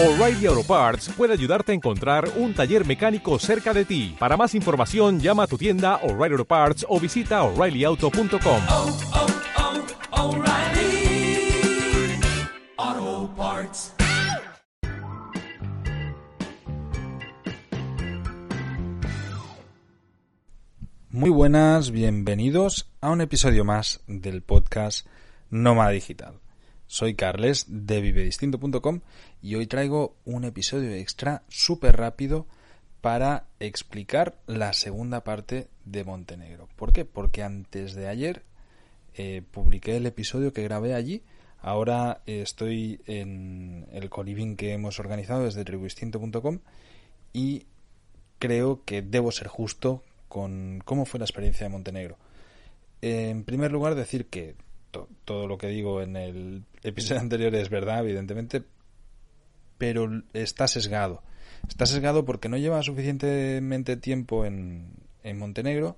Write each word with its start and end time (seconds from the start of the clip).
O'Reilly 0.00 0.46
Auto 0.46 0.62
Parts 0.62 1.08
puede 1.16 1.32
ayudarte 1.32 1.72
a 1.72 1.74
encontrar 1.74 2.30
un 2.36 2.54
taller 2.54 2.86
mecánico 2.86 3.36
cerca 3.40 3.74
de 3.74 3.84
ti. 3.84 4.14
Para 4.16 4.36
más 4.36 4.54
información, 4.54 5.18
llama 5.18 5.42
a 5.42 5.46
tu 5.48 5.58
tienda 5.58 5.96
O'Reilly 6.04 6.34
Auto 6.34 6.44
Parts 6.44 6.86
o 6.88 7.00
visita 7.00 7.42
oreillyauto.com. 7.42 8.62
oh, 8.68 8.98
oh, 10.12 10.36
O'Reilly 10.36 11.50
Auto 12.76 13.34
Parts. 13.34 13.92
Muy 21.10 21.30
buenas, 21.30 21.90
bienvenidos 21.90 22.88
a 23.00 23.10
un 23.10 23.20
episodio 23.20 23.64
más 23.64 24.00
del 24.06 24.42
podcast 24.42 25.08
Nómada 25.50 25.90
Digital. 25.90 26.34
Soy 26.88 27.14
Carles 27.14 27.66
de 27.68 28.00
vivedistinto.com 28.00 29.00
y 29.42 29.54
hoy 29.56 29.66
traigo 29.66 30.16
un 30.24 30.44
episodio 30.44 30.90
extra 30.94 31.42
súper 31.48 31.98
rápido 31.98 32.46
para 33.02 33.44
explicar 33.60 34.38
la 34.46 34.72
segunda 34.72 35.22
parte 35.22 35.68
de 35.84 36.04
Montenegro. 36.04 36.66
¿Por 36.76 36.94
qué? 36.94 37.04
Porque 37.04 37.42
antes 37.42 37.94
de 37.94 38.08
ayer 38.08 38.42
eh, 39.14 39.42
publiqué 39.50 39.98
el 39.98 40.06
episodio 40.06 40.54
que 40.54 40.62
grabé 40.62 40.94
allí. 40.94 41.22
Ahora 41.60 42.22
eh, 42.26 42.40
estoy 42.40 43.02
en 43.06 43.86
el 43.92 44.08
coliving 44.08 44.56
que 44.56 44.72
hemos 44.72 44.98
organizado 44.98 45.44
desde 45.44 45.66
tribudistinto.com 45.66 46.60
y 47.34 47.66
creo 48.38 48.82
que 48.86 49.02
debo 49.02 49.30
ser 49.30 49.48
justo 49.48 50.02
con 50.28 50.80
cómo 50.86 51.04
fue 51.04 51.20
la 51.20 51.26
experiencia 51.26 51.66
de 51.66 51.70
Montenegro. 51.70 52.16
En 53.02 53.44
primer 53.44 53.72
lugar, 53.72 53.94
decir 53.94 54.26
que 54.26 54.56
to- 55.06 55.08
todo 55.24 55.46
lo 55.46 55.58
que 55.58 55.68
digo 55.68 56.02
en 56.02 56.16
el 56.16 56.64
episodio 56.82 57.20
anterior 57.22 57.54
es 57.54 57.68
verdad, 57.70 58.00
evidentemente, 58.00 58.62
pero 59.78 60.08
está 60.32 60.66
sesgado. 60.68 61.22
Está 61.68 61.86
sesgado 61.86 62.24
porque 62.24 62.48
no 62.48 62.56
lleva 62.56 62.82
suficientemente 62.82 63.96
tiempo 63.96 64.44
en, 64.44 64.92
en 65.22 65.38
Montenegro 65.38 65.96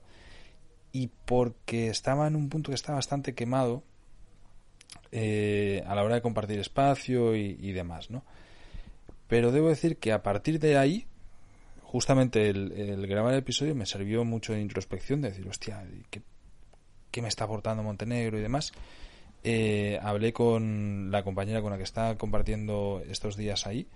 y 0.92 1.08
porque 1.24 1.89
estaba 1.89 2.27
en 2.27 2.36
un 2.36 2.48
punto 2.48 2.70
que 2.70 2.74
está 2.74 2.92
bastante 2.92 3.34
quemado 3.34 3.83
eh, 5.12 5.83
a 5.86 5.94
la 5.94 6.02
hora 6.05 6.17
de 6.17 6.22
compartir 6.22 6.58
espacio 6.58 7.36
y, 7.36 7.56
y 7.61 7.72
demás, 7.72 8.11
¿no? 8.11 8.24
Pero 9.28 9.52
debo 9.52 9.69
decir 9.69 9.98
que 9.98 10.12
a 10.12 10.22
partir 10.22 10.58
de 10.58 10.77
ahí, 10.77 11.06
justamente 11.83 12.48
el, 12.48 12.72
el 12.72 13.06
grabar 13.06 13.33
el 13.33 13.39
episodio 13.41 13.74
me 13.74 13.86
sirvió 13.86 14.24
mucho 14.24 14.52
de 14.52 14.61
introspección, 14.61 15.20
de 15.20 15.28
decir, 15.30 15.48
hostia, 15.48 15.84
¿qué, 16.11 16.22
qué 17.11 17.22
me 17.22 17.28
está 17.28 17.44
aportando 17.44 17.83
Montenegro 17.83 18.39
y 18.39 18.42
demás? 18.42 18.72
Eh, 19.42 19.98
hablé 20.03 20.33
con 20.33 21.11
la 21.11 21.22
compañera 21.22 21.62
con 21.62 21.70
la 21.70 21.78
que 21.78 21.84
estaba 21.84 22.17
compartiendo 22.17 23.02
estos 23.08 23.36
días 23.36 23.67
ahí 23.67 23.86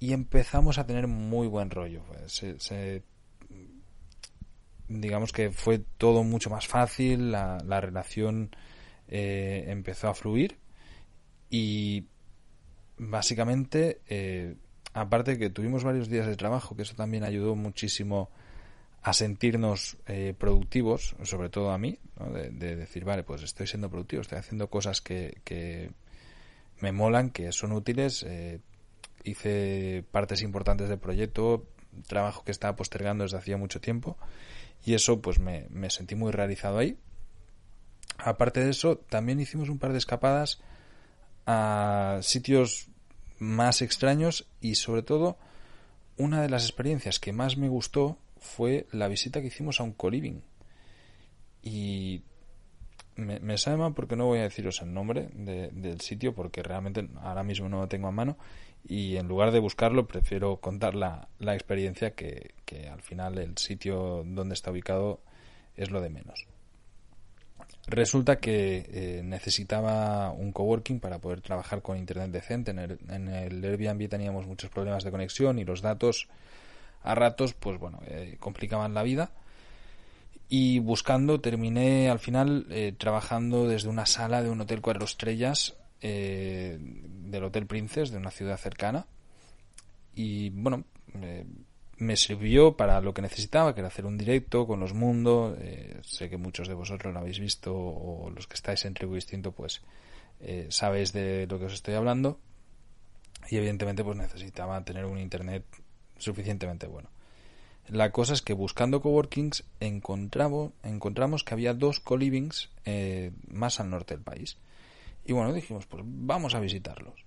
y 0.00 0.12
empezamos 0.12 0.78
a 0.78 0.86
tener 0.86 1.06
muy 1.06 1.46
buen 1.46 1.70
rollo. 1.70 2.02
Digamos 4.88 5.32
que 5.32 5.50
fue 5.50 5.78
todo 5.98 6.22
mucho 6.22 6.50
más 6.50 6.66
fácil, 6.66 7.32
la, 7.32 7.58
la 7.64 7.80
relación 7.80 8.50
eh, 9.08 9.64
empezó 9.68 10.08
a 10.08 10.14
fluir 10.14 10.58
y 11.50 12.06
básicamente, 12.98 14.00
eh, 14.08 14.56
aparte 14.92 15.38
que 15.38 15.50
tuvimos 15.50 15.84
varios 15.84 16.08
días 16.08 16.26
de 16.26 16.36
trabajo, 16.36 16.76
que 16.76 16.82
eso 16.82 16.94
también 16.94 17.24
ayudó 17.24 17.54
muchísimo 17.54 18.30
a 19.06 19.12
sentirnos 19.12 19.98
eh, 20.08 20.34
productivos, 20.36 21.14
sobre 21.22 21.48
todo 21.48 21.70
a 21.70 21.78
mí, 21.78 22.00
¿no? 22.18 22.32
de, 22.32 22.50
de 22.50 22.74
decir, 22.74 23.04
vale, 23.04 23.22
pues 23.22 23.40
estoy 23.44 23.68
siendo 23.68 23.88
productivo, 23.88 24.20
estoy 24.20 24.38
haciendo 24.38 24.68
cosas 24.68 25.00
que, 25.00 25.92
me 26.80 26.90
molan, 26.90 27.30
que 27.30 27.52
son 27.52 27.70
útiles, 27.70 28.24
eh, 28.26 28.58
hice 29.22 30.04
partes 30.10 30.42
importantes 30.42 30.88
del 30.88 30.98
proyecto, 30.98 31.68
trabajo 32.08 32.42
que 32.42 32.50
estaba 32.50 32.74
postergando 32.74 33.22
desde 33.22 33.36
hacía 33.36 33.56
mucho 33.56 33.80
tiempo, 33.80 34.16
y 34.84 34.94
eso 34.94 35.22
pues 35.22 35.38
me 35.38 35.90
sentí 35.90 36.16
muy 36.16 36.32
realizado 36.32 36.78
ahí. 36.78 36.98
Aparte 38.18 38.64
de 38.64 38.70
eso, 38.70 38.96
también 38.98 39.38
hicimos 39.38 39.68
un 39.68 39.78
par 39.78 39.92
de 39.92 39.98
escapadas 39.98 40.58
a 41.46 42.18
sitios 42.22 42.88
más 43.38 43.82
extraños 43.82 44.48
y 44.60 44.74
sobre 44.74 45.02
todo 45.02 45.38
una 46.16 46.42
de 46.42 46.48
las 46.48 46.64
experiencias 46.64 47.20
que 47.20 47.32
más 47.32 47.56
me 47.56 47.68
gustó 47.68 48.18
fue 48.38 48.86
la 48.92 49.08
visita 49.08 49.40
que 49.40 49.48
hicimos 49.48 49.80
a 49.80 49.84
un 49.84 49.92
coliving. 49.92 50.42
Y 51.62 52.22
me, 53.16 53.40
me 53.40 53.58
sabe 53.58 53.76
mal 53.78 53.94
porque 53.94 54.16
no 54.16 54.26
voy 54.26 54.38
a 54.40 54.42
deciros 54.42 54.80
el 54.82 54.92
nombre 54.92 55.28
de- 55.34 55.70
del 55.70 56.00
sitio 56.00 56.34
porque 56.34 56.62
realmente 56.62 57.08
ahora 57.22 57.42
mismo 57.42 57.68
no 57.68 57.80
lo 57.80 57.88
tengo 57.88 58.08
a 58.08 58.12
mano 58.12 58.36
y 58.86 59.16
en 59.16 59.26
lugar 59.26 59.50
de 59.50 59.58
buscarlo 59.58 60.06
prefiero 60.06 60.58
contar 60.58 60.94
la, 60.94 61.28
la 61.38 61.54
experiencia 61.54 62.12
que, 62.12 62.54
que 62.64 62.88
al 62.88 63.02
final 63.02 63.38
el 63.38 63.56
sitio 63.58 64.22
donde 64.24 64.54
está 64.54 64.70
ubicado 64.70 65.20
es 65.76 65.90
lo 65.90 66.00
de 66.00 66.10
menos. 66.10 66.46
Resulta 67.88 68.36
que 68.38 68.84
eh, 68.88 69.22
necesitaba 69.24 70.30
un 70.32 70.52
coworking 70.52 70.98
para 71.00 71.20
poder 71.20 71.40
trabajar 71.40 71.82
con 71.82 71.96
internet 71.96 72.30
decente. 72.30 72.72
En 72.72 72.78
el, 72.80 72.98
en 73.08 73.28
el 73.28 73.64
Airbnb 73.64 74.08
teníamos 74.08 74.46
muchos 74.46 74.70
problemas 74.70 75.04
de 75.04 75.10
conexión 75.12 75.58
y 75.58 75.64
los 75.64 75.82
datos 75.82 76.28
a 77.06 77.14
ratos, 77.14 77.54
pues 77.54 77.78
bueno, 77.78 78.00
eh, 78.06 78.36
complicaban 78.38 78.94
la 78.94 79.02
vida. 79.02 79.30
Y 80.48 80.78
buscando, 80.78 81.40
terminé 81.40 82.08
al 82.08 82.20
final 82.20 82.66
eh, 82.70 82.94
trabajando 82.96 83.66
desde 83.66 83.88
una 83.88 84.06
sala 84.06 84.42
de 84.42 84.50
un 84.50 84.60
hotel 84.60 84.80
cuatro 84.80 85.04
estrellas 85.04 85.76
eh, 86.00 86.78
del 86.80 87.44
Hotel 87.44 87.66
Princess, 87.66 88.10
de 88.10 88.18
una 88.18 88.30
ciudad 88.30 88.56
cercana. 88.56 89.06
Y 90.14 90.50
bueno, 90.50 90.84
me 91.98 92.16
sirvió 92.16 92.76
para 92.76 93.00
lo 93.00 93.14
que 93.14 93.22
necesitaba, 93.22 93.74
que 93.74 93.80
era 93.80 93.88
hacer 93.88 94.06
un 94.06 94.18
directo 94.18 94.66
con 94.66 94.80
los 94.80 94.92
mundos. 94.92 95.56
Eh, 95.60 95.98
sé 96.02 96.28
que 96.28 96.36
muchos 96.36 96.68
de 96.68 96.74
vosotros 96.74 97.12
lo 97.12 97.20
habéis 97.20 97.38
visto 97.38 97.74
o 97.74 98.30
los 98.30 98.46
que 98.46 98.54
estáis 98.54 98.84
en 98.84 98.94
Tribu 98.94 99.14
Distinto, 99.14 99.52
pues 99.52 99.82
eh, 100.40 100.66
sabéis 100.70 101.12
de 101.12 101.46
lo 101.46 101.58
que 101.58 101.66
os 101.66 101.74
estoy 101.74 101.94
hablando. 101.94 102.38
Y 103.48 103.56
evidentemente, 103.56 104.04
pues 104.04 104.16
necesitaba 104.16 104.84
tener 104.84 105.04
un 105.04 105.18
internet 105.18 105.64
suficientemente 106.18 106.86
bueno. 106.86 107.08
La 107.88 108.10
cosa 108.10 108.32
es 108.34 108.42
que 108.42 108.52
buscando 108.52 109.00
coworkings 109.00 109.64
encontramos, 109.80 110.72
encontramos 110.82 111.44
que 111.44 111.54
había 111.54 111.72
dos 111.74 112.00
colivings 112.00 112.70
eh, 112.84 113.30
más 113.48 113.78
al 113.78 113.90
norte 113.90 114.14
del 114.14 114.24
país. 114.24 114.56
Y 115.24 115.32
bueno, 115.32 115.52
dijimos, 115.52 115.86
pues 115.86 116.02
vamos 116.06 116.54
a 116.54 116.60
visitarlos 116.60 117.24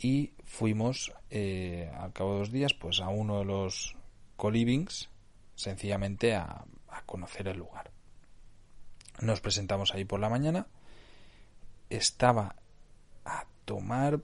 y 0.00 0.32
fuimos 0.44 1.12
eh, 1.30 1.90
al 1.98 2.12
cabo 2.12 2.34
de 2.34 2.38
dos 2.40 2.52
días 2.52 2.72
pues 2.74 3.00
a 3.00 3.08
uno 3.08 3.38
de 3.40 3.44
los 3.44 3.96
colivings 4.36 5.08
sencillamente 5.56 6.34
a, 6.36 6.64
a 6.88 7.02
conocer 7.04 7.48
el 7.48 7.58
lugar 7.58 7.90
nos 9.20 9.40
presentamos 9.40 9.92
ahí 9.92 10.04
por 10.04 10.20
la 10.20 10.28
mañana 10.28 10.68
estaba 11.90 12.54
a 13.24 13.44
tomar 13.64 14.20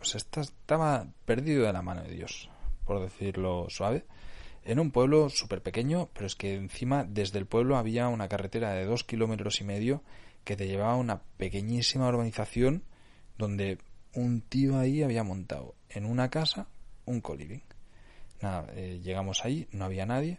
o 0.00 0.04
sea 0.04 0.16
esta- 0.18 0.40
estaba 0.40 1.06
perdido 1.26 1.66
de 1.66 1.72
la 1.74 1.82
mano 1.82 2.02
de 2.02 2.10
Dios 2.14 2.48
por 2.84 3.00
decirlo 3.00 3.66
suave 3.68 4.04
en 4.64 4.78
un 4.78 4.90
pueblo 4.90 5.28
súper 5.28 5.62
pequeño 5.62 6.08
pero 6.12 6.26
es 6.26 6.36
que 6.36 6.54
encima 6.54 7.04
desde 7.04 7.38
el 7.38 7.46
pueblo 7.46 7.76
había 7.76 8.08
una 8.08 8.28
carretera 8.28 8.72
de 8.72 8.84
dos 8.84 9.04
kilómetros 9.04 9.60
y 9.60 9.64
medio 9.64 10.02
que 10.44 10.56
te 10.56 10.66
llevaba 10.66 10.92
a 10.92 10.96
una 10.96 11.22
pequeñísima 11.36 12.08
urbanización 12.08 12.84
donde 13.38 13.78
un 14.14 14.42
tío 14.42 14.78
ahí 14.78 15.02
había 15.02 15.24
montado 15.24 15.74
en 15.88 16.04
una 16.04 16.30
casa 16.30 16.68
un 17.06 17.20
coliving. 17.20 17.62
Nada, 18.40 18.66
eh, 18.74 19.00
llegamos 19.02 19.44
ahí, 19.44 19.66
no 19.72 19.84
había 19.84 20.06
nadie, 20.06 20.38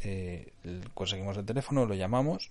eh, 0.00 0.52
conseguimos 0.94 1.36
el 1.36 1.44
teléfono, 1.44 1.86
lo 1.86 1.94
llamamos, 1.94 2.50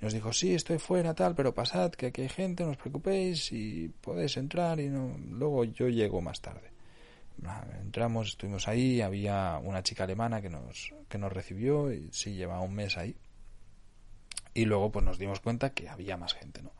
y 0.00 0.04
nos 0.04 0.12
dijo, 0.12 0.32
sí, 0.32 0.54
estoy 0.54 0.78
fuera, 0.78 1.14
tal, 1.14 1.34
pero 1.34 1.54
pasad, 1.54 1.92
que 1.92 2.06
aquí 2.06 2.22
hay 2.22 2.28
gente, 2.28 2.64
no 2.64 2.70
os 2.70 2.76
preocupéis, 2.76 3.50
y 3.52 3.88
podéis 4.00 4.36
entrar, 4.36 4.78
y 4.80 4.88
no, 4.88 5.16
luego 5.18 5.64
yo 5.64 5.88
llego 5.88 6.20
más 6.20 6.40
tarde. 6.40 6.70
Entramos, 7.80 8.28
estuvimos 8.28 8.66
ahí, 8.68 9.00
había 9.00 9.60
una 9.62 9.82
chica 9.82 10.04
alemana 10.04 10.40
que 10.40 10.50
nos, 10.50 10.92
que 11.08 11.18
nos 11.18 11.32
recibió, 11.32 11.92
y 11.92 12.08
sí, 12.12 12.34
llevaba 12.34 12.60
un 12.60 12.74
mes 12.74 12.96
ahí. 12.96 13.16
Y 14.54 14.64
luego 14.64 14.90
pues 14.90 15.04
nos 15.04 15.18
dimos 15.18 15.40
cuenta 15.40 15.70
que 15.70 15.88
había 15.88 16.16
más 16.16 16.34
gente, 16.34 16.62
¿no? 16.62 16.72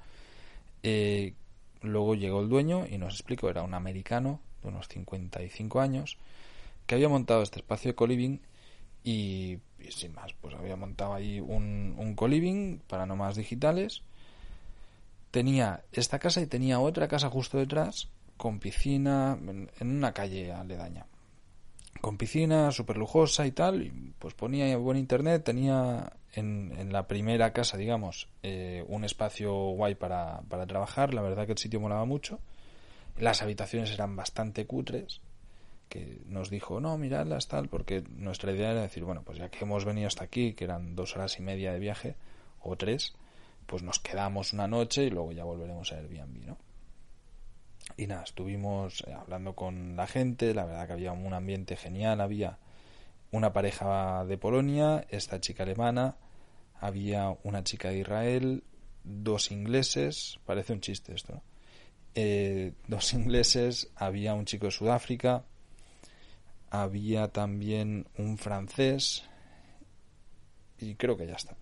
Eh, 0.82 1.34
luego 1.82 2.14
llegó 2.14 2.40
el 2.40 2.48
dueño 2.48 2.86
y 2.86 2.98
nos 2.98 3.14
explicó, 3.14 3.50
era 3.50 3.62
un 3.62 3.74
americano 3.74 4.40
de 4.62 4.68
unos 4.68 4.88
55 4.88 5.80
años, 5.80 6.16
que 6.86 6.94
había 6.94 7.08
montado 7.08 7.42
este 7.42 7.60
espacio 7.60 7.90
de 7.90 7.94
coliving 7.94 8.40
y, 9.04 9.58
sin 9.90 10.14
más, 10.14 10.32
pues 10.40 10.54
había 10.54 10.76
montado 10.76 11.14
ahí 11.14 11.40
un, 11.40 11.94
un 11.98 12.14
coliving 12.14 12.80
para 12.88 13.06
nómadas 13.06 13.36
digitales. 13.36 14.02
Tenía 15.30 15.84
esta 15.92 16.18
casa 16.18 16.40
y 16.40 16.46
tenía 16.46 16.80
otra 16.80 17.08
casa 17.08 17.28
justo 17.28 17.58
detrás 17.58 18.08
con 18.36 18.58
piscina 18.58 19.38
en 19.40 19.70
una 19.80 20.12
calle 20.12 20.52
aledaña. 20.52 21.06
Con 22.00 22.18
piscina 22.18 22.70
súper 22.72 22.98
lujosa 22.98 23.46
y 23.46 23.52
tal, 23.52 23.82
y 23.82 24.14
pues 24.18 24.34
ponía 24.34 24.76
buen 24.76 24.98
internet, 24.98 25.44
tenía 25.44 26.12
en, 26.34 26.72
en 26.78 26.92
la 26.92 27.08
primera 27.08 27.52
casa, 27.52 27.76
digamos, 27.76 28.28
eh, 28.42 28.84
un 28.88 29.04
espacio 29.04 29.52
guay 29.70 29.94
para, 29.94 30.42
para 30.48 30.66
trabajar, 30.66 31.14
la 31.14 31.22
verdad 31.22 31.46
que 31.46 31.52
el 31.52 31.58
sitio 31.58 31.80
molaba 31.80 32.04
mucho. 32.04 32.38
Las 33.18 33.40
habitaciones 33.40 33.90
eran 33.92 34.14
bastante 34.14 34.66
cutres, 34.66 35.20
que 35.88 36.20
nos 36.26 36.50
dijo, 36.50 36.80
no, 36.80 36.98
miradlas 36.98 37.48
tal, 37.48 37.68
porque 37.68 38.04
nuestra 38.16 38.52
idea 38.52 38.72
era 38.72 38.82
decir, 38.82 39.04
bueno, 39.04 39.22
pues 39.22 39.38
ya 39.38 39.48
que 39.48 39.64
hemos 39.64 39.84
venido 39.84 40.08
hasta 40.08 40.24
aquí, 40.24 40.52
que 40.52 40.64
eran 40.64 40.94
dos 40.94 41.16
horas 41.16 41.38
y 41.38 41.42
media 41.42 41.72
de 41.72 41.78
viaje, 41.78 42.16
o 42.60 42.76
tres, 42.76 43.14
pues 43.66 43.82
nos 43.82 43.98
quedamos 43.98 44.52
una 44.52 44.68
noche 44.68 45.04
y 45.04 45.10
luego 45.10 45.32
ya 45.32 45.44
volveremos 45.44 45.92
a 45.92 45.96
Airbnb, 45.96 46.46
¿no? 46.46 46.58
Y 47.96 48.06
nada, 48.06 48.24
estuvimos 48.24 49.02
eh, 49.06 49.12
hablando 49.12 49.54
con 49.54 49.96
la 49.96 50.06
gente, 50.06 50.52
la 50.54 50.64
verdad 50.64 50.86
que 50.86 50.92
había 50.94 51.12
un 51.12 51.32
ambiente 51.32 51.76
genial, 51.76 52.20
había 52.20 52.58
una 53.30 53.52
pareja 53.52 54.24
de 54.24 54.38
Polonia, 54.38 55.06
esta 55.10 55.40
chica 55.40 55.62
alemana, 55.62 56.16
había 56.80 57.36
una 57.42 57.64
chica 57.64 57.88
de 57.88 57.98
Israel, 57.98 58.64
dos 59.04 59.50
ingleses, 59.50 60.38
parece 60.44 60.72
un 60.72 60.80
chiste 60.80 61.14
esto. 61.14 61.42
Eh, 62.14 62.72
dos 62.86 63.12
ingleses, 63.14 63.90
había 63.96 64.34
un 64.34 64.44
chico 64.44 64.66
de 64.66 64.72
Sudáfrica, 64.72 65.44
había 66.70 67.28
también 67.28 68.08
un 68.18 68.38
francés 68.38 69.24
y 70.78 70.94
creo 70.94 71.16
que 71.16 71.26
ya 71.26 71.34
está. 71.34 71.56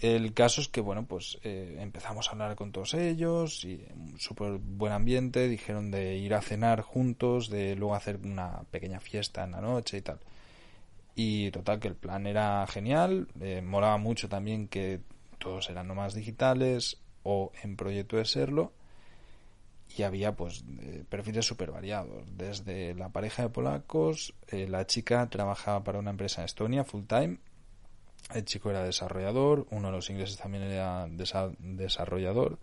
El 0.00 0.32
caso 0.32 0.62
es 0.62 0.68
que, 0.68 0.80
bueno, 0.80 1.04
pues 1.04 1.38
eh, 1.42 1.76
empezamos 1.78 2.28
a 2.28 2.32
hablar 2.32 2.56
con 2.56 2.72
todos 2.72 2.94
ellos 2.94 3.64
y 3.66 3.86
un 3.94 4.18
súper 4.18 4.52
buen 4.52 4.94
ambiente. 4.94 5.46
Dijeron 5.46 5.90
de 5.90 6.16
ir 6.16 6.32
a 6.32 6.40
cenar 6.40 6.80
juntos, 6.80 7.50
de 7.50 7.76
luego 7.76 7.94
hacer 7.94 8.18
una 8.24 8.62
pequeña 8.70 8.98
fiesta 8.98 9.44
en 9.44 9.50
la 9.50 9.60
noche 9.60 9.98
y 9.98 10.00
tal. 10.00 10.18
Y 11.14 11.50
total, 11.50 11.80
que 11.80 11.88
el 11.88 11.96
plan 11.96 12.26
era 12.26 12.66
genial. 12.66 13.28
Eh, 13.42 13.60
molaba 13.60 13.98
mucho 13.98 14.26
también 14.30 14.68
que 14.68 15.00
todos 15.38 15.68
eran 15.68 15.86
nomás 15.86 16.14
digitales 16.14 16.98
o 17.22 17.52
en 17.62 17.76
proyecto 17.76 18.16
de 18.16 18.24
serlo. 18.24 18.72
Y 19.98 20.04
había, 20.04 20.34
pues, 20.34 20.64
eh, 20.80 21.04
perfiles 21.10 21.44
súper 21.44 21.72
variados. 21.72 22.24
Desde 22.38 22.94
la 22.94 23.10
pareja 23.10 23.42
de 23.42 23.50
polacos, 23.50 24.32
la 24.50 24.86
chica 24.86 25.28
trabajaba 25.28 25.84
para 25.84 25.98
una 25.98 26.10
empresa 26.12 26.40
en 26.40 26.46
Estonia 26.46 26.84
full 26.84 27.04
time 27.04 27.38
el 28.34 28.44
chico 28.44 28.70
era 28.70 28.84
desarrollador, 28.84 29.66
uno 29.70 29.88
de 29.88 29.92
los 29.92 30.10
ingleses 30.10 30.36
también 30.36 30.64
era 30.64 31.06
desarrollador. 31.58 32.58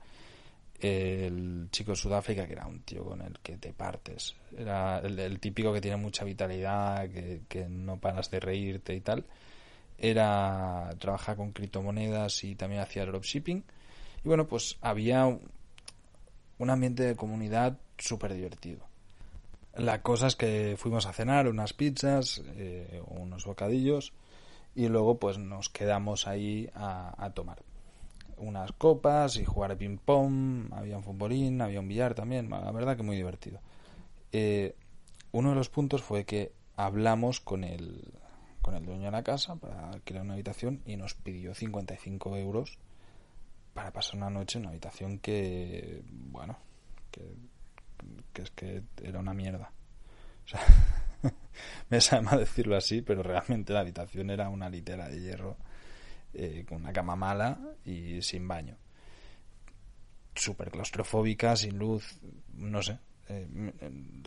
El 0.79 1.69
chico 1.71 1.91
de 1.91 1.97
Sudáfrica, 1.97 2.45
que 2.45 2.53
era 2.53 2.67
un 2.67 2.81
tío 2.81 3.03
con 3.03 3.21
el 3.21 3.39
que 3.39 3.57
te 3.57 3.73
partes, 3.73 4.35
era 4.55 4.99
el, 4.99 5.39
típico 5.39 5.73
que 5.73 5.81
tiene 5.81 5.97
mucha 5.97 6.23
vitalidad, 6.23 7.09
que, 7.09 7.67
no 7.67 7.99
paras 7.99 8.29
de 8.29 8.39
reírte 8.39 8.93
y 8.93 9.01
tal. 9.01 9.25
Era 9.97 10.89
trabajar 10.99 11.35
con 11.35 11.51
criptomonedas 11.51 12.43
y 12.43 12.55
también 12.55 12.81
hacía 12.81 13.05
dropshipping. 13.05 13.63
Y 14.23 14.27
bueno, 14.27 14.47
pues 14.47 14.77
había 14.81 15.25
un 15.25 16.69
ambiente 16.69 17.03
de 17.03 17.15
comunidad 17.15 17.77
súper 17.97 18.35
divertido. 18.35 18.85
La 19.75 20.01
cosa 20.01 20.27
es 20.27 20.35
que 20.35 20.75
fuimos 20.77 21.07
a 21.07 21.13
cenar 21.13 21.47
unas 21.47 21.73
pizzas, 21.73 22.41
eh, 22.55 23.01
unos 23.07 23.45
bocadillos 23.45 24.13
y 24.77 24.89
luego 24.89 25.17
pues 25.17 25.39
nos 25.39 25.69
quedamos 25.69 26.27
ahí 26.27 26.69
a, 26.75 27.31
tomar 27.33 27.63
unas 28.37 28.71
copas 28.73 29.37
y 29.37 29.43
jugar 29.43 29.75
ping 29.75 29.97
pong, 29.97 30.71
había 30.71 30.97
un 30.97 31.03
futbolín, 31.03 31.59
había 31.63 31.79
un 31.79 31.87
billar 31.87 32.13
también, 32.13 32.47
la 32.47 32.71
verdad 32.71 32.95
que 32.95 33.01
muy 33.01 33.15
divertido. 33.15 33.59
Eh, 34.31 34.75
uno 35.31 35.49
de 35.49 35.55
los 35.55 35.69
puntos 35.69 36.03
fue 36.03 36.25
que 36.25 36.51
hablamos 36.75 37.39
con 37.39 37.63
el, 37.63 38.13
con 38.61 38.75
el 38.75 38.85
dueño 38.85 39.05
de 39.05 39.11
la 39.11 39.23
casa 39.23 39.55
para 39.55 39.89
alquilar 39.89 40.21
una 40.21 40.35
habitación 40.35 40.83
y 40.85 40.95
nos 40.95 41.15
pidió 41.15 41.55
55 41.55 42.37
euros 42.37 42.77
para 43.73 43.91
pasar 43.91 44.17
una 44.17 44.29
noche 44.29 44.59
en 44.59 44.65
una 44.65 44.69
habitación 44.69 45.17
que, 45.17 46.03
bueno, 46.11 46.55
que, 47.09 47.33
que 48.31 48.41
es 48.43 48.51
que 48.51 48.83
era 49.01 49.19
una 49.21 49.33
mierda. 49.33 49.71
O 50.45 50.47
sea, 50.47 50.61
me 51.89 52.01
sabe 52.01 52.23
mal 52.23 52.39
decirlo 52.39 52.75
así, 52.75 53.01
pero 53.01 53.23
realmente 53.23 53.73
la 53.73 53.81
habitación 53.81 54.29
era 54.29 54.49
una 54.49 54.69
litera 54.69 55.09
de 55.09 55.21
hierro 55.21 55.57
eh, 56.33 56.65
con 56.67 56.81
una 56.81 56.93
cama 56.93 57.15
mala 57.15 57.59
y 57.85 58.21
sin 58.21 58.47
baño. 58.47 58.77
Súper 60.35 60.69
claustrofóbica, 60.69 61.55
sin 61.55 61.77
luz, 61.77 62.19
no 62.53 62.81
sé. 62.81 62.99
Eh, 63.29 63.47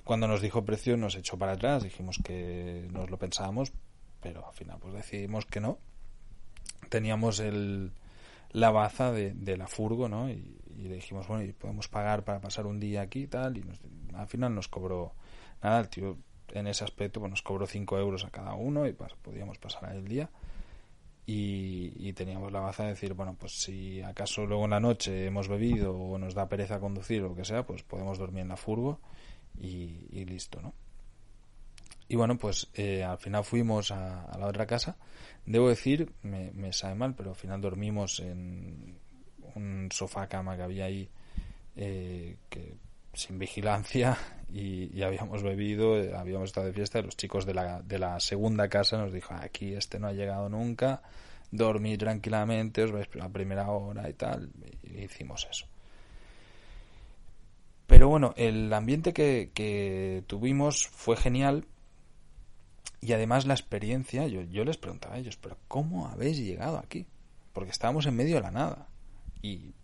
cuando 0.05 0.27
nos 0.29 0.43
dijo 0.43 0.65
precio 0.65 0.97
nos 0.97 1.15
echó 1.15 1.39
para 1.39 1.53
atrás, 1.53 1.83
dijimos 1.83 2.19
que 2.23 2.89
nos 2.93 3.11
lo 3.11 3.19
pensábamos, 3.19 3.73
pero 4.21 4.47
al 4.47 4.55
final 4.55 4.79
pues 4.81 4.95
decidimos 4.95 5.47
que 5.47 5.61
no. 5.61 5.79
Teníamos 6.89 7.39
el, 7.41 7.93
la 8.53 8.71
baza 8.71 9.13
de, 9.13 9.57
la 9.57 9.69
furgo, 9.69 10.09
¿no? 10.09 10.29
Y, 10.29 10.57
le 10.77 10.95
dijimos, 10.95 11.29
bueno, 11.29 11.45
y 11.45 11.53
podemos 11.53 11.89
pagar 11.89 12.25
para 12.25 12.41
pasar 12.41 12.67
un 12.67 12.81
día 12.81 13.03
aquí 13.03 13.25
y 13.25 13.27
tal, 13.27 13.59
y 13.59 13.65
al 14.15 14.27
final 14.27 14.55
nos 14.55 14.67
cobró 14.67 15.13
nada, 15.63 15.81
el 15.81 15.89
tío 15.91 16.17
en 16.53 16.67
ese 16.67 16.85
aspecto 16.85 17.21
pues 17.21 17.31
nos 17.31 17.43
cobró 17.43 17.67
5 17.67 17.99
euros 17.99 18.25
a 18.25 18.31
cada 18.31 18.55
uno 18.55 18.87
y 18.87 18.93
podíamos 19.23 19.59
pasar 19.59 19.87
ahí 19.87 19.99
el 19.99 20.09
día. 20.09 20.31
Y, 21.27 22.13
teníamos 22.15 22.51
la 22.51 22.59
baza 22.59 22.83
de 22.83 22.91
decir, 22.91 23.15
bueno, 23.15 23.37
pues 23.39 23.53
si 23.53 24.03
acaso 24.03 24.47
luego 24.47 24.65
en 24.65 24.71
la 24.71 24.81
noche 24.81 25.27
hemos 25.27 25.47
bebido 25.47 25.97
o 25.97 26.19
nos 26.19 26.35
da 26.35 26.49
pereza 26.49 26.81
conducir 26.81 27.23
o 27.23 27.29
lo 27.29 27.37
que 27.37 27.45
sea, 27.45 27.65
pues 27.65 27.85
podemos 27.85 28.19
dormir 28.19 28.43
en 28.43 28.49
la 28.49 28.57
furgo 28.57 28.99
y, 29.57 30.25
listo, 30.25 30.61
¿no? 30.61 30.75
Y 32.09 32.17
bueno, 32.17 32.37
pues 32.37 32.69
eh, 32.75 33.05
al 33.05 33.19
final 33.19 33.45
fuimos 33.45 33.93
a, 33.93 34.37
la 34.37 34.49
otra 34.49 34.67
casa. 34.67 34.97
Debo 35.47 35.69
decir, 35.69 36.13
me, 36.23 36.51
me 36.51 36.73
sabe 36.73 36.97
mal, 36.97 37.15
pero 37.15 37.31
al 37.31 37.37
final 37.37 37.61
dormimos 37.61 38.19
en 38.19 38.99
un 39.55 39.89
sofá 39.93 40.27
cama 40.29 40.57
que 40.57 40.63
había 40.63 40.87
ahí 40.87 41.09
eh, 41.77 42.37
que 42.49 42.75
sin 43.15 43.39
vigilancia 43.39 44.19
y, 44.53 45.03
habíamos 45.03 45.43
bebido, 45.43 45.99
eh, 45.99 46.15
habíamos 46.15 46.51
estado 46.51 46.67
de 46.67 46.73
fiesta 46.73 46.99
y 46.99 47.03
los 47.03 47.17
chicos 47.17 47.47
de 47.47 47.55
la, 47.55 47.83
de 47.83 47.99
la 47.99 48.19
segunda 48.21 48.69
casa 48.69 48.99
nos 48.99 49.13
dijo 49.13 49.35
aquí 49.35 49.75
este 49.75 49.99
no 49.99 50.09
ha 50.09 50.13
llegado 50.13 50.49
nunca, 50.49 51.03
dormid 51.51 51.99
tranquilamente, 51.99 52.83
os 52.83 52.93
vais 52.93 53.09
a 53.21 53.29
primera 53.29 53.71
hora 53.71 54.09
y 54.09 54.15
tal, 54.15 54.51
y 54.83 55.05
hicimos 55.05 55.47
eso. 55.51 55.67
Pero 57.87 58.09
bueno, 58.09 58.35
el 58.37 58.73
ambiente 58.73 59.13
que, 59.13 59.51
que 59.53 60.23
tuvimos 60.27 60.87
fue 60.87 61.17
genial 61.17 61.67
y 63.01 63.13
además 63.13 63.47
la 63.47 63.55
experiencia, 63.55 64.27
yo, 64.27 64.43
yo 64.43 64.65
les 64.65 64.77
preguntaba 64.77 65.17
a 65.17 65.19
ellos, 65.19 65.37
pero 65.37 65.57
¿cómo 65.67 66.07
habéis 66.07 66.39
llegado 66.39 66.79
aquí? 66.79 67.07
Porque 67.53 67.71
estábamos 67.71 68.07
en 68.07 68.15
medio 68.15 68.37
de 68.37 68.43
la 68.43 68.51
nada 68.51 68.87
y 69.43 69.75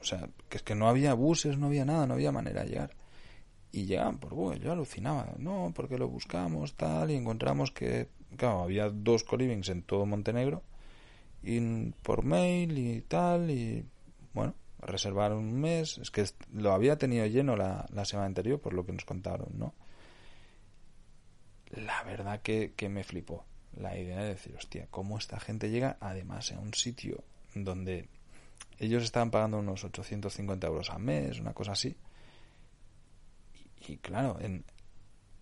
o 0.00 0.04
sea, 0.04 0.28
que 0.48 0.58
es 0.58 0.62
que 0.62 0.74
no 0.74 0.88
había 0.88 1.14
buses, 1.14 1.58
no 1.58 1.66
había 1.66 1.84
nada, 1.84 2.06
no 2.06 2.14
había 2.14 2.32
manera 2.32 2.62
de 2.62 2.68
llegar. 2.68 2.90
Y 3.70 3.84
llegaban 3.84 4.18
por 4.18 4.32
Google, 4.32 4.60
yo 4.60 4.72
alucinaba, 4.72 5.34
no, 5.38 5.72
porque 5.74 5.98
lo 5.98 6.08
buscamos, 6.08 6.74
tal, 6.74 7.10
y 7.10 7.16
encontramos 7.16 7.70
que, 7.70 8.08
claro, 8.36 8.62
había 8.62 8.88
dos 8.88 9.24
colivings 9.24 9.68
en 9.68 9.82
todo 9.82 10.06
Montenegro, 10.06 10.62
y 11.42 11.60
por 12.02 12.24
mail 12.24 12.78
y 12.78 13.02
tal, 13.02 13.50
y 13.50 13.84
bueno, 14.32 14.54
reservaron 14.80 15.38
un 15.38 15.60
mes, 15.60 15.98
es 15.98 16.10
que 16.10 16.24
lo 16.54 16.72
había 16.72 16.96
tenido 16.96 17.26
lleno 17.26 17.56
la, 17.56 17.86
la 17.92 18.04
semana 18.04 18.26
anterior, 18.26 18.58
por 18.60 18.72
lo 18.72 18.86
que 18.86 18.92
nos 18.92 19.04
contaron, 19.04 19.48
¿no? 19.58 19.74
La 21.70 22.02
verdad 22.04 22.40
que, 22.40 22.72
que 22.74 22.88
me 22.88 23.04
flipó 23.04 23.44
la 23.76 23.98
idea 23.98 24.22
de 24.22 24.30
decir, 24.30 24.54
hostia, 24.56 24.88
¿cómo 24.90 25.18
esta 25.18 25.38
gente 25.38 25.70
llega 25.70 25.98
además 26.00 26.50
en 26.50 26.58
un 26.58 26.72
sitio 26.72 27.22
donde 27.54 28.08
ellos 28.78 29.02
estaban 29.02 29.30
pagando 29.30 29.58
unos 29.58 29.84
850 29.84 30.66
euros 30.66 30.90
al 30.90 31.00
mes, 31.00 31.40
una 31.40 31.52
cosa 31.52 31.72
así. 31.72 31.96
Y, 33.88 33.96
claro, 33.96 34.38
en, 34.40 34.64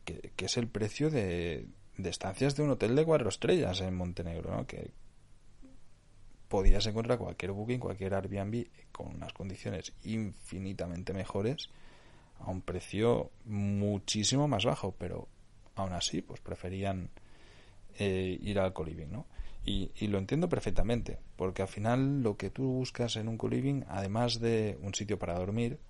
que, 0.04 0.32
es 0.38 0.56
el 0.56 0.68
precio 0.68 1.10
de, 1.10 1.66
estancias 1.98 2.56
de 2.56 2.62
un 2.62 2.70
hotel 2.70 2.94
de 2.94 3.04
cuatro 3.04 3.28
estrellas 3.28 3.80
en 3.80 3.94
Montenegro. 3.94 4.66
Que 4.66 4.90
podías 6.48 6.86
encontrar 6.86 7.18
cualquier 7.18 7.52
booking, 7.52 7.80
cualquier 7.80 8.14
Airbnb 8.14 8.66
con 8.92 9.08
unas 9.08 9.32
condiciones 9.32 9.92
infinitamente 10.04 11.12
mejores 11.12 11.70
a 12.38 12.50
un 12.50 12.60
precio 12.60 13.30
muchísimo 13.44 14.46
más 14.46 14.64
bajo, 14.64 14.92
pero 14.92 15.28
aún 15.74 15.92
así, 15.92 16.22
pues 16.22 16.40
preferían 16.40 17.10
eh, 17.98 18.38
ir 18.40 18.58
al 18.58 18.72
coliving, 18.72 19.10
¿no? 19.10 19.26
Y, 19.64 19.90
lo 20.06 20.18
entiendo 20.18 20.48
perfectamente, 20.48 21.18
porque 21.34 21.62
al 21.62 21.68
final 21.68 22.22
lo 22.22 22.36
que 22.36 22.50
tú 22.50 22.62
buscas 22.62 23.16
en 23.16 23.26
un 23.26 23.36
co-living, 23.36 23.82
además 23.88 24.38
de 24.38 24.78
un 24.80 24.94
sitio 24.94 25.18
para 25.18 25.36
dormir 25.36 25.80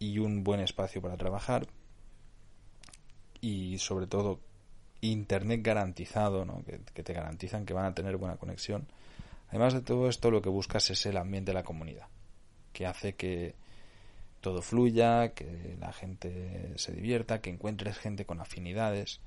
y 0.00 0.18
un 0.18 0.42
buen 0.42 0.60
espacio 0.60 1.00
para 1.00 1.16
trabajar, 1.16 1.68
y 3.40 3.78
sobre 3.78 4.08
todo 4.08 4.40
internet 5.02 5.60
garantizado, 5.62 6.44
¿no? 6.44 6.64
que, 6.64 7.02
te 7.02 7.12
garantizan 7.12 7.64
que 7.64 7.74
van 7.74 7.84
a 7.84 7.94
tener 7.94 8.16
buena 8.16 8.36
conexión, 8.36 8.88
además 9.48 9.74
de 9.74 9.82
todo 9.82 10.08
esto 10.08 10.32
lo 10.32 10.42
que 10.42 10.48
buscas 10.48 10.90
es 10.90 11.06
el 11.06 11.16
ambiente 11.16 11.50
de 11.50 11.54
la 11.54 11.62
comunidad, 11.62 12.08
que 12.72 12.86
hace 12.86 13.14
que 13.14 13.54
todo 14.40 14.62
fluya, 14.62 15.34
que 15.34 15.76
la 15.78 15.92
gente 15.92 16.72
se 16.76 16.92
divierta, 16.92 17.40
que 17.40 17.50
encuentres 17.50 17.98
gente 17.98 18.24
con 18.24 18.40
afinidades. 18.40 19.20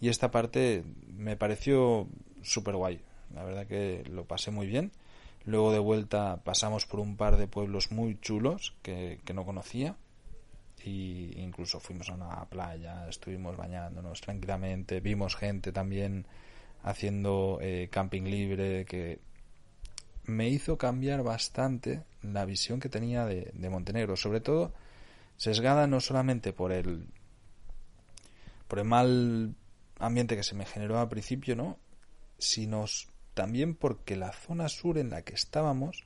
Y 0.00 0.08
esta 0.10 0.30
parte 0.30 0.84
me 1.08 1.36
pareció 1.36 2.06
súper 2.42 2.76
guay. 2.76 3.00
La 3.34 3.42
verdad 3.42 3.66
que 3.66 4.04
lo 4.08 4.26
pasé 4.26 4.52
muy 4.52 4.68
bien. 4.68 4.92
Luego 5.48 5.72
de 5.72 5.78
vuelta 5.78 6.42
pasamos 6.44 6.84
por 6.84 7.00
un 7.00 7.16
par 7.16 7.38
de 7.38 7.46
pueblos 7.46 7.90
muy 7.90 8.20
chulos 8.20 8.76
que, 8.82 9.18
no 9.32 9.46
conocía. 9.46 9.96
y 10.84 11.40
incluso 11.40 11.80
fuimos 11.80 12.10
a 12.10 12.14
una 12.16 12.44
playa, 12.50 13.08
estuvimos 13.08 13.56
bañándonos 13.56 14.20
tranquilamente, 14.20 15.00
vimos 15.00 15.36
gente 15.36 15.72
también 15.72 16.26
haciendo 16.82 17.60
eh, 17.62 17.88
camping 17.90 18.24
libre 18.24 18.84
que 18.84 19.20
me 20.24 20.50
hizo 20.50 20.76
cambiar 20.76 21.22
bastante 21.22 22.04
la 22.20 22.44
visión 22.44 22.78
que 22.78 22.90
tenía 22.90 23.24
de, 23.24 23.50
de 23.54 23.70
Montenegro, 23.70 24.16
sobre 24.16 24.42
todo 24.42 24.74
sesgada 25.38 25.86
no 25.86 26.00
solamente 26.00 26.52
por 26.52 26.72
el 26.72 27.06
por 28.68 28.80
el 28.80 28.84
mal 28.84 29.54
ambiente 29.98 30.36
que 30.36 30.42
se 30.42 30.54
me 30.54 30.66
generó 30.66 30.98
al 30.98 31.08
principio, 31.08 31.56
¿no? 31.56 31.78
sino 32.36 32.84
también 33.38 33.76
porque 33.76 34.16
la 34.16 34.32
zona 34.32 34.68
sur 34.68 34.98
en 34.98 35.10
la 35.10 35.22
que 35.22 35.34
estábamos 35.34 36.02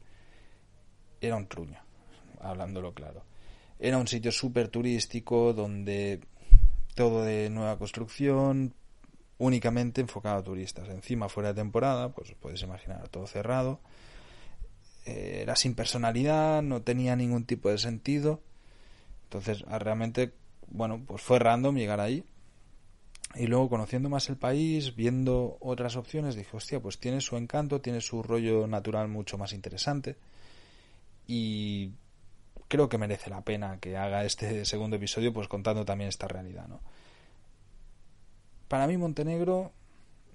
era 1.19 1.35
un 1.35 1.47
truño, 1.47 1.79
hablándolo 2.43 2.93
claro. 2.93 3.25
Era 3.79 3.97
un 3.97 4.07
sitio 4.07 4.31
súper 4.31 4.69
turístico 4.69 5.55
donde 5.55 6.21
todo 6.95 7.25
de 7.25 7.49
nueva 7.49 7.79
construcción, 7.79 8.75
únicamente 9.39 10.03
enfocado 10.03 10.41
a 10.41 10.45
turistas. 10.45 10.91
Encima, 10.91 11.31
fuera 11.31 11.55
de 11.55 11.63
temporada, 11.63 12.11
pues 12.13 12.35
puedes 12.39 12.61
imaginar, 12.61 13.09
todo 13.09 13.27
cerrado. 13.27 13.81
Eh, 15.07 15.39
era 15.41 15.57
sin 15.57 15.75
personalidad, 15.75 16.61
no 16.61 16.83
tenía 16.83 17.17
ningún 17.17 17.47
tipo 17.47 17.71
de 17.71 17.79
sentido. 17.79 18.43
Entonces, 19.25 19.63
realmente, 19.63 20.35
bueno, 20.69 21.03
pues 21.07 21.23
fue 21.23 21.39
random 21.39 21.77
llegar 21.77 22.01
ahí. 22.01 22.27
Y 23.35 23.47
luego, 23.47 23.69
conociendo 23.71 24.11
más 24.11 24.29
el 24.29 24.37
país, 24.37 24.95
viendo 24.95 25.57
otras 25.61 25.97
opciones, 25.97 26.35
dije, 26.37 26.57
hostia, 26.57 26.81
pues 26.81 26.99
tiene 26.99 27.21
su 27.21 27.37
encanto, 27.37 27.81
tiene 27.81 28.01
su 28.01 28.23
rollo 28.23 28.67
natural 28.67 29.09
mucho 29.09 29.39
más 29.39 29.53
interesante. 29.53 30.17
Y 31.27 31.93
creo 32.69 32.89
que 32.89 32.99
merece 32.99 33.31
la 33.31 33.43
pena 33.43 33.79
que 33.81 33.97
haga 33.97 34.25
este 34.25 34.65
segundo 34.67 34.97
episodio, 34.97 35.33
pues 35.33 35.49
contando 35.49 35.85
también 35.85 36.09
esta 36.09 36.29
realidad, 36.29 36.69
¿no? 36.69 36.81
Para 38.69 38.87
mí, 38.87 38.97
Montenegro 38.97 39.73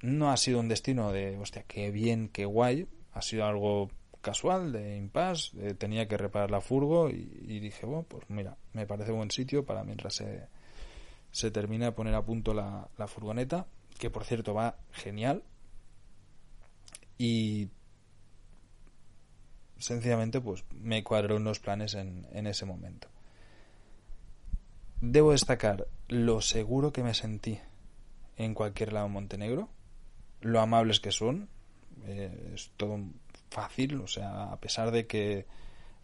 no 0.01 0.31
ha 0.31 0.37
sido 0.37 0.59
un 0.59 0.67
destino 0.67 1.11
de, 1.11 1.37
hostia, 1.37 1.63
qué 1.67 1.91
bien, 1.91 2.29
qué 2.29 2.45
guay. 2.45 2.87
Ha 3.13 3.21
sido 3.21 3.45
algo 3.45 3.89
casual, 4.21 4.71
de 4.71 4.95
impasse. 4.97 5.73
tenía 5.75 6.07
que 6.07 6.17
reparar 6.17 6.51
la 6.51 6.61
furgo 6.61 7.09
y, 7.09 7.29
y, 7.47 7.59
dije, 7.59 7.85
bueno, 7.85 8.05
pues 8.07 8.29
mira, 8.29 8.57
me 8.73 8.85
parece 8.85 9.11
buen 9.11 9.31
sitio 9.31 9.65
para 9.65 9.83
mientras 9.83 10.15
se 10.15 10.47
se 11.31 11.51
termina 11.51 11.85
de 11.85 11.91
poner 11.91 12.15
a 12.15 12.25
punto 12.25 12.53
la, 12.53 12.89
furgoneta, 13.07 13.67
que 13.99 14.09
por 14.09 14.23
cierto 14.23 14.53
va 14.53 14.77
genial. 14.91 15.43
Y 17.17 17.69
sencillamente 19.77 20.41
pues 20.41 20.63
me 20.71 21.03
cuadró 21.03 21.35
unos 21.37 21.59
planes 21.59 21.93
en, 21.95 22.47
ese 22.47 22.65
momento. 22.65 23.07
Debo 25.01 25.31
destacar 25.31 25.87
lo 26.07 26.41
seguro 26.41 26.91
que 26.91 27.03
me 27.03 27.13
sentí 27.13 27.59
en 28.35 28.53
cualquier 28.53 28.93
lado 28.93 29.07
en 29.07 29.13
Montenegro, 29.13 29.69
lo 30.41 30.59
amables 30.59 30.99
que 30.99 31.11
son, 31.11 31.49
eh, 32.05 32.51
es 32.53 32.71
todo 32.77 32.99
fácil, 33.49 33.99
o 34.01 34.07
sea, 34.07 34.51
a 34.51 34.59
pesar 34.59 34.91
de 34.91 35.07
que 35.07 35.45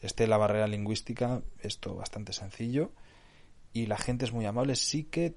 esté 0.01 0.27
la 0.27 0.37
barrera 0.37 0.67
lingüística, 0.67 1.41
es 1.59 1.79
todo 1.79 1.95
bastante 1.95 2.33
sencillo 2.33 2.91
y 3.73 3.87
la 3.87 3.97
gente 3.97 4.25
es 4.25 4.31
muy 4.31 4.45
amable. 4.45 4.75
Sí 4.75 5.05
que 5.05 5.35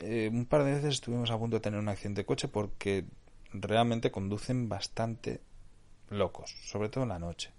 eh, 0.00 0.30
un 0.32 0.46
par 0.46 0.64
de 0.64 0.72
veces 0.72 0.94
estuvimos 0.94 1.30
a 1.30 1.38
punto 1.38 1.56
de 1.56 1.60
tener 1.60 1.78
un 1.78 1.88
accidente 1.88 2.22
de 2.22 2.26
coche 2.26 2.48
porque 2.48 3.04
realmente 3.52 4.10
conducen 4.10 4.68
bastante 4.68 5.40
locos, 6.08 6.56
sobre 6.64 6.88
todo 6.88 7.04
en 7.04 7.10
la 7.10 7.18
noche. 7.18 7.50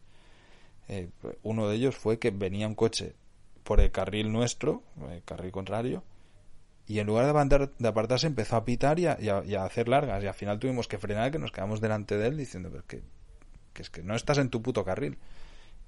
Eh, 0.87 1.09
uno 1.43 1.67
de 1.67 1.75
ellos 1.75 1.95
fue 1.95 2.19
que 2.19 2.31
venía 2.31 2.67
un 2.67 2.75
coche 2.75 3.15
por 3.63 3.79
el 3.79 3.91
carril 3.91 4.31
nuestro, 4.31 4.83
el 5.09 5.23
carril 5.23 5.51
contrario, 5.51 6.03
y 6.87 6.99
en 6.99 7.07
lugar 7.07 7.31
de, 7.31 7.69
de 7.77 7.87
apartarse 7.87 8.27
empezó 8.27 8.55
a 8.55 8.65
pitar 8.65 8.99
y 8.99 9.05
a, 9.05 9.63
hacer 9.63 9.87
largas, 9.87 10.23
y 10.23 10.27
al 10.27 10.33
final 10.33 10.59
tuvimos 10.59 10.87
que 10.87 10.97
frenar, 10.97 11.31
que 11.31 11.39
nos 11.39 11.51
quedamos 11.51 11.79
delante 11.79 12.17
de 12.17 12.27
él 12.27 12.37
diciendo 12.37 12.71
que, 12.87 13.03
que 13.71 13.81
es 13.81 13.89
que 13.89 14.03
no 14.03 14.15
estás 14.15 14.39
en 14.39 14.49
tu 14.49 14.61
puto 14.61 14.83
carril. 14.83 15.17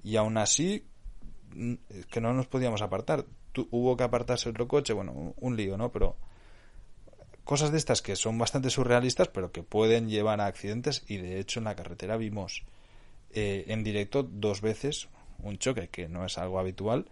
Y 0.03 0.17
aún 0.17 0.37
así, 0.37 0.85
que 2.11 2.21
no 2.21 2.33
nos 2.33 2.47
podíamos 2.47 2.81
apartar 2.81 3.25
hubo 3.71 3.97
que 3.97 4.03
apartarse 4.03 4.49
otro 4.49 4.67
coche, 4.67 4.93
bueno, 4.93 5.33
un 5.37 5.55
lío, 5.55 5.77
¿no? 5.77 5.91
Pero 5.91 6.15
cosas 7.43 7.71
de 7.71 7.77
estas 7.77 8.01
que 8.01 8.15
son 8.15 8.37
bastante 8.37 8.69
surrealistas, 8.69 9.27
pero 9.27 9.51
que 9.51 9.63
pueden 9.63 10.09
llevar 10.09 10.41
a 10.41 10.47
accidentes 10.47 11.03
y 11.07 11.17
de 11.17 11.39
hecho 11.39 11.59
en 11.59 11.65
la 11.65 11.75
carretera 11.75 12.17
vimos 12.17 12.63
eh, 13.31 13.65
en 13.67 13.83
directo 13.83 14.23
dos 14.23 14.61
veces 14.61 15.09
un 15.39 15.57
choque, 15.57 15.89
que 15.89 16.07
no 16.07 16.25
es 16.25 16.37
algo 16.37 16.59
habitual, 16.59 17.05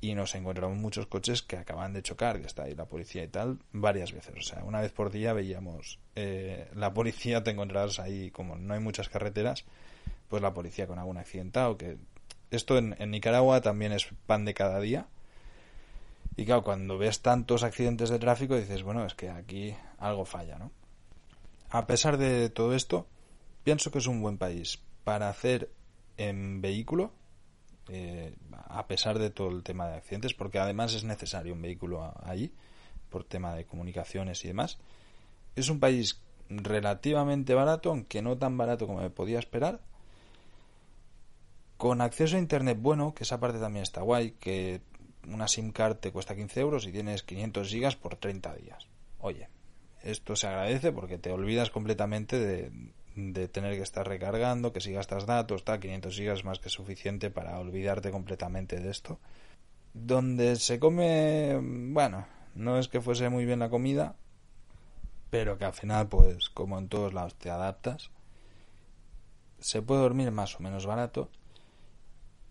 y 0.00 0.14
nos 0.14 0.34
encontramos 0.34 0.76
muchos 0.76 1.06
coches 1.06 1.42
que 1.42 1.56
acaban 1.56 1.92
de 1.92 2.02
chocar, 2.02 2.40
que 2.40 2.46
está 2.46 2.64
ahí 2.64 2.74
la 2.74 2.86
policía 2.86 3.22
y 3.22 3.28
tal, 3.28 3.58
varias 3.72 4.12
veces. 4.12 4.34
O 4.36 4.42
sea, 4.42 4.64
una 4.64 4.80
vez 4.80 4.92
por 4.92 5.10
día 5.10 5.32
veíamos 5.32 6.00
eh, 6.16 6.68
la 6.74 6.92
policía, 6.92 7.44
te 7.44 7.52
encontrarás 7.52 8.00
ahí, 8.00 8.30
como 8.30 8.56
no 8.56 8.74
hay 8.74 8.80
muchas 8.80 9.08
carreteras, 9.08 9.64
pues 10.28 10.42
la 10.42 10.52
policía 10.52 10.86
con 10.86 10.98
algún 10.98 11.16
accidentado, 11.16 11.78
que 11.78 11.96
esto 12.50 12.76
en 12.78 13.10
Nicaragua 13.10 13.60
también 13.60 13.92
es 13.92 14.08
pan 14.26 14.44
de 14.44 14.54
cada 14.54 14.80
día 14.80 15.06
y 16.36 16.44
claro, 16.44 16.62
cuando 16.62 16.98
ves 16.98 17.20
tantos 17.22 17.62
accidentes 17.62 18.10
de 18.10 18.18
tráfico 18.18 18.56
dices, 18.56 18.82
bueno, 18.82 19.04
es 19.06 19.14
que 19.14 19.30
aquí 19.30 19.74
algo 19.98 20.24
falla, 20.24 20.58
¿no? 20.58 20.70
A 21.70 21.86
pesar 21.86 22.18
de 22.18 22.50
todo 22.50 22.74
esto, 22.74 23.06
pienso 23.64 23.90
que 23.90 23.98
es 23.98 24.06
un 24.06 24.20
buen 24.20 24.38
país 24.38 24.78
para 25.04 25.28
hacer 25.28 25.70
en 26.16 26.60
vehículo, 26.60 27.12
eh, 27.88 28.34
a 28.68 28.86
pesar 28.86 29.18
de 29.18 29.30
todo 29.30 29.48
el 29.48 29.62
tema 29.62 29.88
de 29.88 29.96
accidentes, 29.96 30.34
porque 30.34 30.58
además 30.58 30.94
es 30.94 31.04
necesario 31.04 31.54
un 31.54 31.62
vehículo 31.62 32.14
ahí, 32.22 32.52
por 33.10 33.24
tema 33.24 33.54
de 33.54 33.64
comunicaciones 33.64 34.44
y 34.44 34.48
demás. 34.48 34.78
Es 35.54 35.68
un 35.70 35.80
país 35.80 36.20
relativamente 36.48 37.54
barato, 37.54 37.90
aunque 37.90 38.22
no 38.22 38.36
tan 38.36 38.56
barato 38.58 38.86
como 38.86 39.00
me 39.00 39.10
podía 39.10 39.38
esperar. 39.38 39.80
Con 41.76 42.00
acceso 42.00 42.36
a 42.36 42.40
internet 42.40 42.78
bueno, 42.80 43.14
que 43.14 43.24
esa 43.24 43.40
parte 43.40 43.58
también 43.58 43.82
está 43.82 44.02
guay, 44.02 44.32
que 44.32 44.80
una 45.28 45.48
SIM 45.48 45.72
card 45.72 45.96
te 45.96 46.12
cuesta 46.12 46.34
15 46.34 46.60
euros 46.60 46.86
y 46.86 46.92
tienes 46.92 47.22
500 47.22 47.68
gigas 47.68 47.96
por 47.96 48.16
30 48.16 48.54
días. 48.54 48.88
Oye, 49.18 49.48
esto 50.02 50.36
se 50.36 50.46
agradece 50.46 50.92
porque 50.92 51.18
te 51.18 51.32
olvidas 51.32 51.70
completamente 51.70 52.38
de, 52.38 53.48
tener 53.48 53.74
que 53.76 53.82
estar 53.82 54.06
recargando, 54.06 54.72
que 54.72 54.80
si 54.80 54.92
gastas 54.92 55.26
datos, 55.26 55.62
está 55.62 55.80
500 55.80 56.14
gigas 56.14 56.44
más 56.44 56.58
que 56.58 56.68
suficiente 56.68 57.30
para 57.30 57.58
olvidarte 57.58 58.10
completamente 58.10 58.78
de 58.78 58.90
esto. 58.90 59.18
Donde 59.94 60.56
se 60.56 60.78
come, 60.78 61.58
bueno, 61.60 62.26
no 62.54 62.78
es 62.78 62.88
que 62.88 63.00
fuese 63.00 63.30
muy 63.30 63.46
bien 63.46 63.60
la 63.60 63.70
comida, 63.70 64.16
pero 65.30 65.58
que 65.58 65.64
al 65.64 65.72
final, 65.72 66.08
pues 66.08 66.50
como 66.50 66.78
en 66.78 66.88
todos 66.88 67.14
lados 67.14 67.34
te 67.34 67.50
adaptas. 67.50 68.10
Se 69.58 69.80
puede 69.80 70.02
dormir 70.02 70.30
más 70.30 70.56
o 70.56 70.62
menos 70.62 70.84
barato 70.84 71.30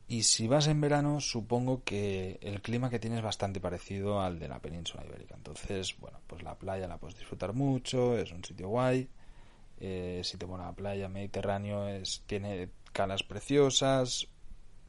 y 0.07 0.23
si 0.23 0.47
vas 0.47 0.67
en 0.67 0.81
verano, 0.81 1.19
supongo 1.19 1.83
que 1.83 2.37
el 2.41 2.61
clima 2.61 2.91
que 2.91 2.99
tienes 2.99 3.19
es 3.19 3.25
bastante 3.25 3.59
parecido 3.59 4.21
al 4.21 4.37
de 4.37 4.47
la 4.47 4.59
península 4.59 5.03
ibérica. 5.03 5.35
Entonces, 5.35 5.95
bueno, 5.99 6.19
pues 6.27 6.43
la 6.43 6.55
playa 6.55 6.87
la 6.87 6.97
puedes 6.97 7.17
disfrutar 7.17 7.53
mucho, 7.53 8.15
es 8.17 8.31
un 8.31 8.43
sitio 8.43 8.69
guay. 8.69 9.07
Eh, 9.79 10.21
si 10.23 10.37
te 10.37 10.45
pones 10.45 10.65
a 10.65 10.69
la 10.69 10.75
playa 10.75 11.09
Mediterráneo, 11.09 11.87
es, 11.87 12.21
tiene 12.27 12.69
calas 12.93 13.23
preciosas. 13.23 14.27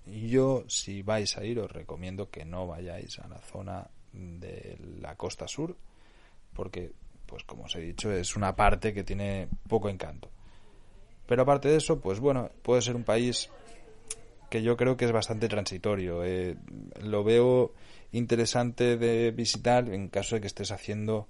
Y 0.06 0.28
yo, 0.28 0.64
si 0.68 1.02
vais 1.02 1.36
a 1.38 1.44
ir, 1.44 1.58
os 1.60 1.72
recomiendo 1.72 2.30
que 2.30 2.44
no 2.44 2.66
vayáis 2.66 3.18
a 3.18 3.26
la 3.26 3.38
zona 3.38 3.88
de 4.12 4.78
la 5.00 5.16
costa 5.16 5.48
sur, 5.48 5.76
porque, 6.52 6.92
pues 7.24 7.42
como 7.44 7.64
os 7.64 7.74
he 7.74 7.80
dicho, 7.80 8.12
es 8.12 8.36
una 8.36 8.54
parte 8.54 8.92
que 8.92 9.02
tiene 9.02 9.48
poco 9.66 9.88
encanto. 9.88 10.30
Pero 11.26 11.42
aparte 11.42 11.68
de 11.68 11.78
eso, 11.78 12.00
pues 12.00 12.20
bueno, 12.20 12.50
puede 12.62 12.82
ser 12.82 12.96
un 12.96 13.02
país 13.02 13.50
que 14.48 14.62
yo 14.62 14.76
creo 14.76 14.96
que 14.96 15.04
es 15.04 15.12
bastante 15.12 15.48
transitorio. 15.48 16.24
Eh, 16.24 16.56
lo 17.00 17.24
veo 17.24 17.74
interesante 18.12 18.96
de 18.96 19.30
visitar 19.30 19.88
en 19.88 20.08
caso 20.08 20.36
de 20.36 20.40
que 20.40 20.46
estés 20.46 20.70
haciendo 20.70 21.28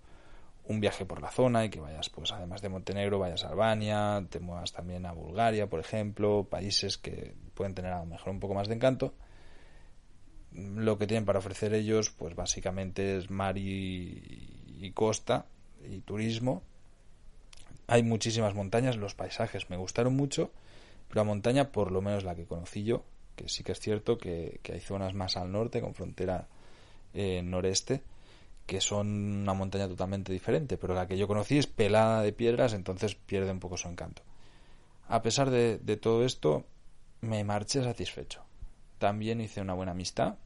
un 0.69 0.81
viaje 0.81 1.05
por 1.05 1.23
la 1.23 1.31
zona 1.31 1.65
y 1.65 1.71
que 1.71 1.81
vayas, 1.81 2.11
pues 2.11 2.33
además 2.33 2.61
de 2.61 2.69
Montenegro, 2.69 3.19
vayas 3.19 3.45
a 3.45 3.49
Albania, 3.49 4.25
te 4.29 4.41
muevas 4.41 4.73
también 4.73 5.07
a 5.07 5.13
Bulgaria, 5.13 5.69
por 5.69 5.81
ejemplo, 5.81 6.45
países 6.51 6.99
que 6.99 7.35
pueden 7.55 7.75
tener 7.75 7.93
a 7.93 8.01
lo 8.01 8.07
mejor 8.07 8.31
un 8.31 8.41
poco 8.41 8.55
más 8.55 8.69
de 8.69 8.75
encanto. 8.75 9.15
Lo 10.53 10.99
que 10.99 11.07
tienen 11.07 11.25
para 11.25 11.39
ofrecer 11.39 11.73
ellos, 11.75 12.11
pues 12.11 12.35
básicamente 12.35 13.17
es 13.17 13.31
mar 13.31 13.59
y, 13.59 14.77
y 14.81 14.91
costa 14.93 15.47
y 15.89 16.01
turismo. 16.01 16.63
Hay 17.87 18.03
muchísimas 18.03 18.55
montañas, 18.55 18.97
los 18.97 19.15
paisajes 19.15 19.71
me 19.71 19.77
gustaron 19.77 20.17
mucho 20.17 20.51
pero 21.09 21.21
la 21.21 21.25
montaña, 21.25 21.71
por 21.73 21.93
lo 21.93 22.03
menos 22.03 22.25
la 22.25 22.35
que 22.35 22.47
conocí 22.47 22.85
yo, 22.85 23.05
que 23.35 23.49
sí 23.49 23.63
que 23.63 23.73
es 23.73 23.81
cierto 23.81 24.19
que, 24.19 24.61
hay 24.73 24.81
zonas 24.81 25.15
más 25.15 25.37
al 25.37 25.53
norte, 25.53 25.81
con 25.81 25.95
frontera 25.95 26.49
eh, 27.15 27.43
noreste, 27.43 28.03
que 28.67 28.81
son 28.81 29.07
una 29.43 29.55
montaña 29.55 29.87
totalmente 29.87 30.33
diferente, 30.33 30.77
pero 30.77 30.95
la 30.95 31.07
que 31.07 31.17
yo 31.17 31.29
conocí 31.29 31.59
es 31.59 31.67
pelada 31.67 32.23
de 32.23 32.33
piedras, 32.33 32.73
entonces 32.73 33.15
pierde 33.15 33.53
un 33.53 33.61
poco 33.61 33.77
su 33.77 33.89
encanto. 33.89 34.23
A 35.09 35.23
pesar 35.23 35.51
de, 35.51 35.79
todo 35.97 36.25
esto, 36.25 36.65
me 37.21 37.45
marché 37.45 37.85
satisfecho. 37.85 38.43
También 38.99 39.41
hice 39.41 39.61
una 39.61 39.75
buena 39.75 39.93
amistad, 39.93 40.37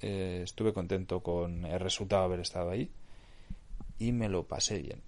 eh, 0.00 0.42
estuve 0.44 0.72
contento 0.72 1.20
con 1.20 1.64
el 1.64 1.80
resultado 1.80 2.22
de 2.22 2.26
haber 2.26 2.40
estado 2.40 2.70
ahí 2.70 2.90
y 3.98 4.12
me 4.12 4.28
lo 4.28 4.46
pasé 4.46 4.78
bien, 4.78 5.02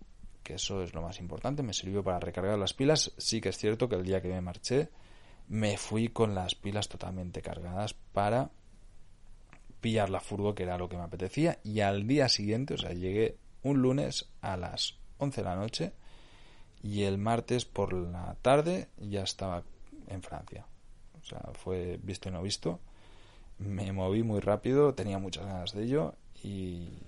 que 0.47 0.55
eso 0.55 0.81
es 0.81 0.95
lo 0.95 1.03
más 1.03 1.19
importante, 1.19 1.65
me 1.65 1.73
sirvió 1.73 2.05
para 2.05 2.21
recargar 2.21 2.57
las 2.57 2.73
pilas. 2.73 3.13
Sí 3.19 3.41
que 3.41 3.49
es 3.49 3.59
cierto 3.59 3.89
que 3.89 3.97
el 3.97 4.05
día 4.05 4.23
que 4.23 4.29
me 4.29 4.41
marché 4.41 4.91
me 5.49 5.77
fui 5.77 6.07
con 6.07 6.37
las 6.37 6.55
pilas 6.55 6.89
totalmente 6.89 7.43
cargadas 7.43 7.95
para 7.95 8.53
pillar 9.81 10.09
la 10.09 10.21
furgo, 10.21 10.55
que 10.55 10.63
era 10.63 10.79
lo 10.79 10.89
que 10.89 10.97
me 10.97 11.03
apetecía, 11.03 11.59
y 11.65 11.81
al 11.81 12.07
día 12.07 12.29
siguiente, 12.29 12.75
o 12.75 12.79
sea, 12.79 12.93
llegué 12.93 13.39
un 13.65 13.83
lunes 13.83 14.29
a 14.41 14.57
las 14.57 14.97
11 15.19 15.41
de 15.41 15.45
la 15.45 15.57
noche 15.57 15.93
y 16.81 17.03
el 17.03 17.19
martes 17.19 17.65
por 17.65 17.93
la 17.93 18.37
tarde 18.41 18.89
ya 18.99 19.25
estaba 19.25 19.65
en 20.07 20.23
Francia. 20.23 20.65
O 21.21 21.25
sea, 21.25 21.41
fue 21.55 21.99
visto 22.01 22.29
y 22.29 22.33
no 22.33 22.41
visto. 22.41 22.79
Me 23.59 23.91
moví 23.91 24.23
muy 24.23 24.39
rápido, 24.39 24.95
tenía 24.95 25.19
muchas 25.19 25.45
ganas 25.45 25.73
de 25.73 25.83
ello 25.83 26.15
y 26.41 27.01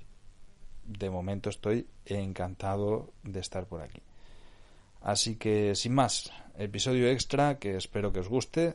de 0.88 1.10
momento 1.10 1.50
estoy 1.50 1.86
encantado 2.06 3.12
de 3.22 3.40
estar 3.40 3.66
por 3.66 3.82
aquí. 3.82 4.02
Así 5.00 5.36
que 5.36 5.74
sin 5.74 5.94
más, 5.94 6.32
episodio 6.56 7.08
extra 7.08 7.58
que 7.58 7.76
espero 7.76 8.12
que 8.12 8.20
os 8.20 8.28
guste, 8.28 8.74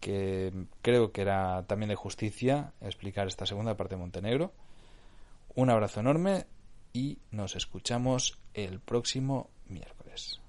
que 0.00 0.52
creo 0.80 1.12
que 1.12 1.20
era 1.20 1.64
también 1.66 1.90
de 1.90 1.96
justicia 1.96 2.72
explicar 2.80 3.26
esta 3.26 3.44
segunda 3.44 3.76
parte 3.76 3.96
de 3.96 4.00
Montenegro. 4.00 4.52
Un 5.54 5.68
abrazo 5.68 6.00
enorme 6.00 6.46
y 6.92 7.18
nos 7.30 7.54
escuchamos 7.54 8.38
el 8.54 8.80
próximo 8.80 9.50
miércoles. 9.66 10.40